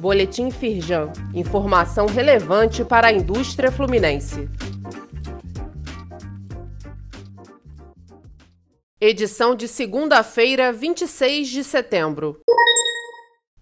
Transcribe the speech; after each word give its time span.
Boletim 0.00 0.50
Firjan. 0.50 1.12
Informação 1.34 2.06
relevante 2.06 2.82
para 2.82 3.08
a 3.08 3.12
indústria 3.12 3.70
fluminense. 3.70 4.48
Edição 8.98 9.54
de 9.54 9.68
segunda-feira, 9.68 10.72
26 10.72 11.48
de 11.48 11.62
setembro. 11.62 12.40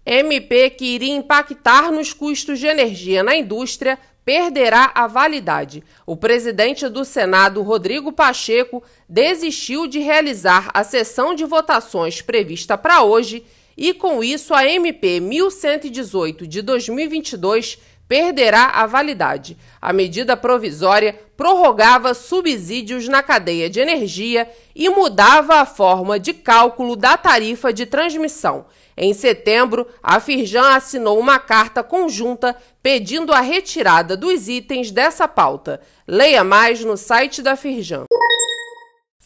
MP 0.05 0.69
que 0.69 0.85
iria 0.85 1.13
impactar 1.13 1.91
nos 1.91 2.13
custos 2.13 2.57
de 2.57 2.67
energia 2.67 3.21
na 3.21 3.35
indústria 3.35 3.99
perderá 4.23 4.91
a 4.95 5.07
validade. 5.07 5.83
O 6.05 6.15
presidente 6.15 6.87
do 6.87 7.03
Senado, 7.03 7.61
Rodrigo 7.63 8.13
Pacheco, 8.13 8.81
desistiu 9.09 9.87
de 9.87 9.99
realizar 9.99 10.69
a 10.73 10.85
sessão 10.85 11.35
de 11.35 11.43
votações 11.43 12.21
prevista 12.21 12.77
para 12.77 13.03
hoje 13.03 13.43
e, 13.81 13.93
com 13.93 14.21
isso, 14.21 14.53
a 14.53 14.67
MP 14.67 15.21
1118 15.21 16.45
de 16.45 16.61
2022 16.61 17.79
perderá 18.09 18.65
a 18.65 18.85
validade. 18.85 19.57
A 19.81 19.93
medida 19.93 20.35
provisória 20.35 21.17
prorrogava 21.37 22.13
subsídios 22.13 23.07
na 23.07 23.23
cadeia 23.23 23.69
de 23.69 23.79
energia 23.79 24.51
e 24.75 24.89
mudava 24.89 25.61
a 25.61 25.65
forma 25.65 26.19
de 26.19 26.33
cálculo 26.33 26.97
da 26.97 27.15
tarifa 27.15 27.71
de 27.71 27.85
transmissão. 27.85 28.65
Em 28.97 29.13
setembro, 29.13 29.87
a 30.03 30.19
Firjan 30.19 30.75
assinou 30.75 31.17
uma 31.17 31.39
carta 31.39 31.81
conjunta 31.81 32.57
pedindo 32.83 33.31
a 33.31 33.39
retirada 33.39 34.17
dos 34.17 34.49
itens 34.49 34.91
dessa 34.91 35.25
pauta. 35.25 35.79
Leia 36.05 36.43
mais 36.43 36.83
no 36.83 36.97
site 36.97 37.41
da 37.41 37.55
Firjan. 37.55 38.03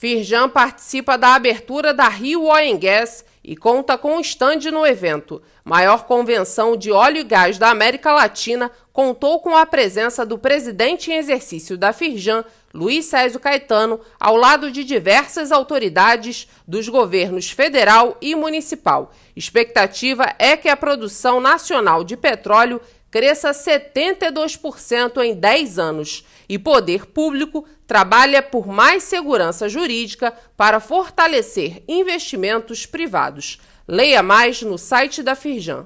Firjan 0.03 0.49
participa 0.49 1.17
da 1.17 1.33
abertura 1.33 1.93
da 1.93 2.09
Rio 2.09 2.43
Oil 2.43 2.77
Gas 2.77 3.23
e 3.41 3.55
conta 3.55 3.97
com 3.97 4.17
um 4.17 4.19
estande 4.19 4.69
no 4.69 4.85
evento. 4.85 5.41
Maior 5.63 6.03
convenção 6.03 6.75
de 6.75 6.91
óleo 6.91 7.19
e 7.19 7.23
gás 7.23 7.57
da 7.57 7.69
América 7.69 8.11
Latina 8.11 8.69
contou 8.91 9.39
com 9.39 9.55
a 9.55 9.65
presença 9.65 10.25
do 10.25 10.37
presidente 10.37 11.09
em 11.09 11.15
exercício 11.15 11.77
da 11.77 11.93
Firjan, 11.93 12.43
Luiz 12.73 13.05
Césio 13.05 13.39
Caetano, 13.39 13.97
ao 14.19 14.35
lado 14.35 14.69
de 14.69 14.83
diversas 14.83 15.53
autoridades 15.53 16.49
dos 16.67 16.89
governos 16.89 17.49
federal 17.49 18.17
e 18.21 18.35
municipal. 18.35 19.13
Expectativa 19.37 20.35
é 20.37 20.57
que 20.57 20.67
a 20.67 20.75
produção 20.75 21.39
nacional 21.39 22.03
de 22.03 22.17
petróleo 22.17 22.81
cresça 23.13 23.51
72% 23.51 25.23
em 25.23 25.35
10 25.35 25.77
anos 25.77 26.25
e 26.49 26.57
poder 26.57 27.05
público 27.05 27.63
trabalha 27.85 28.41
por 28.41 28.65
mais 28.65 29.03
segurança 29.03 29.69
jurídica 29.69 30.33
para 30.57 30.79
fortalecer 30.79 31.83
investimentos 31.87 32.87
privados. 32.87 33.59
Leia 33.87 34.23
mais 34.23 34.63
no 34.63 34.79
site 34.79 35.21
da 35.21 35.35
Firjan. 35.35 35.85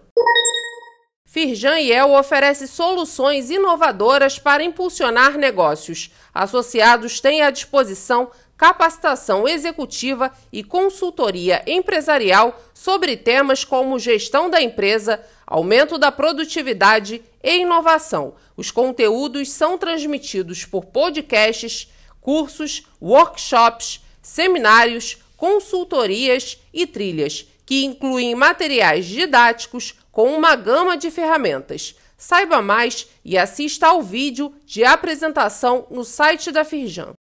Firjan 1.25 1.81
El 1.81 2.13
oferece 2.13 2.65
soluções 2.65 3.49
inovadoras 3.49 4.39
para 4.39 4.63
impulsionar 4.63 5.37
negócios. 5.37 6.09
Associados 6.33 7.19
têm 7.19 7.41
à 7.41 7.49
disposição 7.49 8.31
capacitação 8.57 9.47
executiva 9.47 10.31
e 10.51 10.63
consultoria 10.63 11.63
empresarial 11.67 12.59
sobre 12.73 13.15
temas 13.15 13.63
como 13.63 13.99
gestão 13.99 14.49
da 14.49 14.61
empresa, 14.61 15.23
aumento 15.45 15.97
da 15.97 16.11
produtividade 16.11 17.21
e 17.43 17.57
inovação. 17.59 18.33
Os 18.57 18.71
conteúdos 18.71 19.51
são 19.51 19.77
transmitidos 19.77 20.65
por 20.65 20.85
podcasts, 20.85 21.87
cursos, 22.19 22.83
workshops, 22.99 24.01
seminários, 24.21 25.19
consultorias 25.37 26.57
e 26.73 26.87
trilhas, 26.87 27.47
que 27.65 27.85
incluem 27.85 28.33
materiais 28.33 29.05
didáticos 29.05 29.93
com 30.11 30.33
uma 30.33 30.55
gama 30.55 30.97
de 30.97 31.11
ferramentas. 31.11 31.95
Saiba 32.17 32.61
mais 32.61 33.07
e 33.23 33.37
assista 33.37 33.87
ao 33.87 34.01
vídeo 34.01 34.51
de 34.65 34.83
apresentação 34.83 35.85
no 35.91 36.03
site 36.03 36.51
da 36.51 36.65
Firjan. 36.65 37.13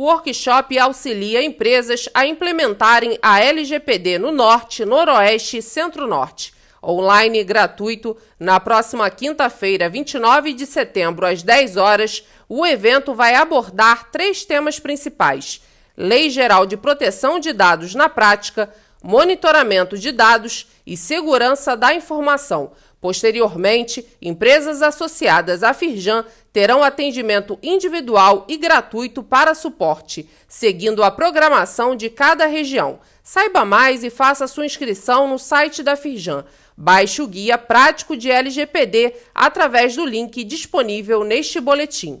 O 0.00 0.04
workshop 0.04 0.78
auxilia 0.78 1.44
empresas 1.44 2.08
a 2.14 2.24
implementarem 2.24 3.18
a 3.20 3.38
LGPD 3.38 4.18
no 4.18 4.32
Norte, 4.32 4.82
Noroeste 4.82 5.58
e 5.58 5.62
Centro-Norte. 5.62 6.54
Online 6.82 7.44
gratuito, 7.44 8.16
na 8.38 8.58
próxima 8.58 9.10
quinta-feira, 9.10 9.90
29 9.90 10.54
de 10.54 10.64
setembro, 10.64 11.26
às 11.26 11.42
10 11.42 11.76
horas, 11.76 12.26
o 12.48 12.64
evento 12.64 13.12
vai 13.14 13.34
abordar 13.34 14.10
três 14.10 14.42
temas 14.42 14.80
principais: 14.80 15.60
Lei 15.94 16.30
Geral 16.30 16.64
de 16.64 16.78
Proteção 16.78 17.38
de 17.38 17.52
Dados 17.52 17.94
na 17.94 18.08
Prática, 18.08 18.72
monitoramento 19.02 19.98
de 19.98 20.12
dados 20.12 20.66
e 20.86 20.96
segurança 20.96 21.76
da 21.76 21.92
informação 21.92 22.72
Posteriormente, 23.00 24.04
empresas 24.20 24.82
associadas 24.82 25.62
à 25.62 25.72
Firjan 25.72 26.22
terão 26.52 26.82
atendimento 26.82 27.58
individual 27.62 28.44
e 28.46 28.58
gratuito 28.58 29.22
para 29.22 29.54
suporte, 29.54 30.28
seguindo 30.46 31.02
a 31.02 31.10
programação 31.10 31.96
de 31.96 32.10
cada 32.10 32.44
região. 32.46 32.98
Saiba 33.22 33.64
mais 33.64 34.04
e 34.04 34.10
faça 34.10 34.46
sua 34.46 34.66
inscrição 34.66 35.26
no 35.26 35.38
site 35.38 35.82
da 35.82 35.96
Firjan. 35.96 36.44
Baixe 36.76 37.22
o 37.22 37.26
guia 37.26 37.56
prático 37.56 38.14
de 38.16 38.30
LGPD 38.30 39.14
através 39.34 39.96
do 39.96 40.04
link 40.04 40.44
disponível 40.44 41.24
neste 41.24 41.58
boletim. 41.58 42.18